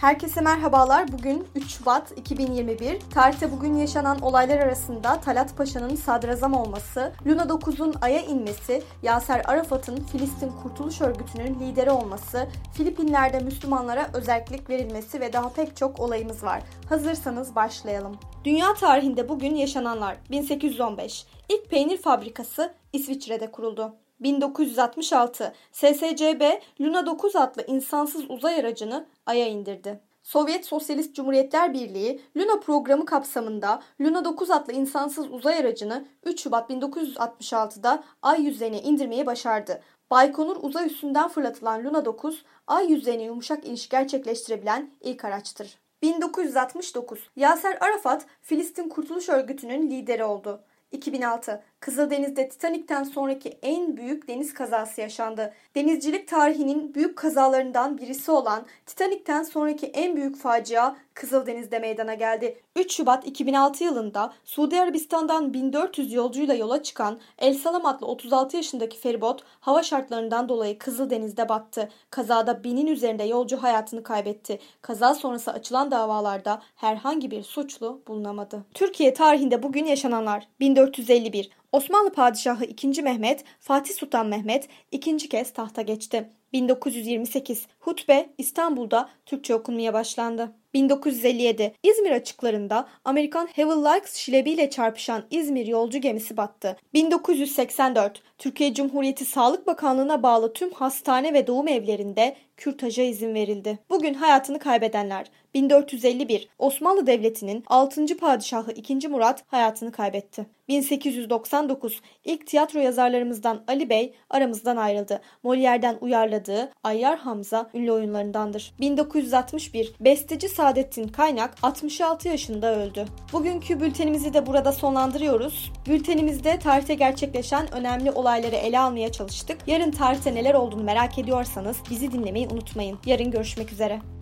Herkese 0.00 0.40
merhabalar. 0.40 1.12
Bugün 1.12 1.46
3 1.54 1.70
Şubat 1.70 2.18
2021. 2.18 3.00
Tarihte 3.00 3.52
bugün 3.52 3.74
yaşanan 3.74 4.20
olaylar 4.20 4.58
arasında 4.58 5.20
Talat 5.20 5.56
Paşa'nın 5.56 5.96
sadrazam 5.96 6.54
olması, 6.54 7.12
Luna 7.26 7.42
9'un 7.42 7.94
Ay'a 8.00 8.20
inmesi, 8.20 8.82
Yaser 9.02 9.42
Arafat'ın 9.44 9.96
Filistin 9.96 10.52
Kurtuluş 10.62 11.00
Örgütü'nün 11.00 11.60
lideri 11.60 11.90
olması, 11.90 12.48
Filipinler'de 12.74 13.40
Müslümanlara 13.40 14.10
özellik 14.14 14.70
verilmesi 14.70 15.20
ve 15.20 15.32
daha 15.32 15.52
pek 15.52 15.76
çok 15.76 16.00
olayımız 16.00 16.44
var. 16.44 16.62
Hazırsanız 16.88 17.54
başlayalım. 17.54 18.16
Dünya 18.44 18.74
tarihinde 18.74 19.28
bugün 19.28 19.54
yaşananlar 19.54 20.16
1815. 20.30 21.26
İlk 21.48 21.70
peynir 21.70 21.98
fabrikası 21.98 22.74
İsviçre'de 22.92 23.50
kuruldu. 23.50 23.96
1966 24.20 25.52
SSCB 25.72 26.42
Luna 26.80 27.06
9 27.06 27.36
adlı 27.36 27.64
insansız 27.66 28.30
uzay 28.30 28.60
aracını 28.60 29.06
Ay'a 29.26 29.46
indirdi. 29.46 30.00
Sovyet 30.22 30.66
Sosyalist 30.66 31.14
Cumhuriyetler 31.14 31.74
Birliği 31.74 32.20
Luna 32.36 32.60
programı 32.60 33.04
kapsamında 33.04 33.82
Luna 34.00 34.24
9 34.24 34.50
adlı 34.50 34.72
insansız 34.72 35.30
uzay 35.30 35.58
aracını 35.58 36.04
3 36.24 36.42
Şubat 36.42 36.70
1966'da 36.70 38.04
Ay 38.22 38.42
yüzeyine 38.42 38.82
indirmeyi 38.82 39.26
başardı. 39.26 39.82
Baykonur 40.10 40.56
uzay 40.60 40.86
üstünden 40.86 41.28
fırlatılan 41.28 41.84
Luna 41.84 42.04
9, 42.04 42.44
Ay 42.66 42.90
yüzeyine 42.90 43.22
yumuşak 43.22 43.66
iniş 43.66 43.88
gerçekleştirebilen 43.88 44.90
ilk 45.00 45.24
araçtır. 45.24 45.78
1969 46.02 47.30
Yaser 47.36 47.78
Arafat 47.80 48.26
Filistin 48.42 48.88
Kurtuluş 48.88 49.28
Örgütü'nün 49.28 49.90
lideri 49.90 50.24
oldu. 50.24 50.60
2006 50.92 51.62
Kızıldeniz'de 51.86 52.48
Titanik'ten 52.48 53.04
sonraki 53.04 53.58
en 53.62 53.96
büyük 53.96 54.28
deniz 54.28 54.54
kazası 54.54 55.00
yaşandı. 55.00 55.52
Denizcilik 55.74 56.28
tarihinin 56.28 56.94
büyük 56.94 57.16
kazalarından 57.16 57.98
birisi 57.98 58.30
olan 58.30 58.66
Titanik'ten 58.86 59.42
sonraki 59.42 59.86
en 59.86 60.16
büyük 60.16 60.36
facia 60.36 60.96
Kızıldeniz'de 61.14 61.78
meydana 61.78 62.14
geldi. 62.14 62.58
3 62.76 62.92
Şubat 62.92 63.26
2006 63.26 63.84
yılında 63.84 64.32
Suudi 64.44 64.80
Arabistan'dan 64.80 65.54
1400 65.54 66.12
yolcuyla 66.12 66.54
yola 66.54 66.82
çıkan 66.82 67.18
El 67.38 67.54
Salam 67.54 67.86
adlı 67.86 68.06
36 68.06 68.56
yaşındaki 68.56 68.98
feribot 68.98 69.42
hava 69.60 69.82
şartlarından 69.82 70.48
dolayı 70.48 70.78
Kızıldeniz'de 70.78 71.48
battı. 71.48 71.88
Kazada 72.10 72.64
binin 72.64 72.86
üzerinde 72.86 73.24
yolcu 73.24 73.56
hayatını 73.56 74.02
kaybetti. 74.02 74.58
Kaza 74.82 75.14
sonrası 75.14 75.52
açılan 75.52 75.90
davalarda 75.90 76.62
herhangi 76.76 77.30
bir 77.30 77.42
suçlu 77.42 78.02
bulunamadı. 78.06 78.64
Türkiye 78.74 79.14
tarihinde 79.14 79.62
bugün 79.62 79.84
yaşananlar 79.84 80.48
1451 80.60 81.50
Osmanlı 81.76 82.12
Padişahı 82.12 82.64
2. 82.64 83.02
Mehmet, 83.02 83.44
Fatih 83.60 83.94
Sultan 83.94 84.26
Mehmet 84.26 84.68
ikinci 84.92 85.28
kez 85.28 85.52
tahta 85.52 85.82
geçti. 85.82 86.30
1928 86.52 87.66
hutbe 87.78 88.30
İstanbul'da 88.38 89.08
Türkçe 89.26 89.54
okunmaya 89.54 89.92
başlandı. 89.92 90.52
1957 90.74 91.74
İzmir 91.82 92.10
açıklarında 92.10 92.88
Amerikan 93.04 93.48
Havelock 93.56 94.08
şilebiyle 94.08 94.70
çarpışan 94.70 95.24
İzmir 95.30 95.66
yolcu 95.66 95.98
gemisi 95.98 96.36
battı. 96.36 96.76
1984 96.94 98.22
Türkiye 98.38 98.74
Cumhuriyeti 98.74 99.24
Sağlık 99.24 99.66
Bakanlığı'na 99.66 100.22
bağlı 100.22 100.52
tüm 100.52 100.72
hastane 100.72 101.34
ve 101.34 101.46
doğum 101.46 101.68
evlerinde 101.68 102.36
kürtaja 102.56 103.02
izin 103.02 103.34
verildi. 103.34 103.78
Bugün 103.90 104.14
hayatını 104.14 104.58
kaybedenler 104.58 105.26
1451 105.54 106.48
Osmanlı 106.58 107.06
Devleti'nin 107.06 107.64
6. 107.66 108.16
padişahı 108.16 108.72
2. 108.72 109.08
Murat 109.08 109.44
hayatını 109.46 109.92
kaybetti. 109.92 110.46
1899 110.68 112.00
ilk 112.24 112.46
tiyatro 112.46 112.80
yazarlarımızdan 112.80 113.64
Ali 113.68 113.88
Bey 113.88 114.14
aramızdan 114.30 114.76
ayrıldı. 114.76 115.20
Molière'den 115.44 115.96
uyarladığı 116.36 116.72
Ayyar 116.84 117.18
Hamza 117.18 117.70
ünlü 117.74 117.92
oyunlarındandır. 117.92 118.72
1961 118.80 119.92
besteci 120.00 120.48
Saadettin 120.48 121.08
Kaynak 121.08 121.54
66 121.62 122.28
yaşında 122.28 122.76
öldü. 122.76 123.04
Bugünkü 123.32 123.80
bültenimizi 123.80 124.34
de 124.34 124.46
burada 124.46 124.72
sonlandırıyoruz. 124.72 125.72
Bültenimizde 125.86 126.58
tarihte 126.58 126.94
gerçekleşen 126.94 127.74
önemli 127.74 128.10
olayları 128.10 128.56
ele 128.56 128.78
almaya 128.78 129.12
çalıştık. 129.12 129.58
Yarın 129.66 129.90
tarihte 129.90 130.34
neler 130.34 130.54
olduğunu 130.54 130.84
merak 130.84 131.18
ediyorsanız 131.18 131.76
bizi 131.90 132.12
dinlemeyi 132.12 132.48
unutmayın. 132.48 132.98
Yarın 133.06 133.30
görüşmek 133.30 133.72
üzere. 133.72 134.15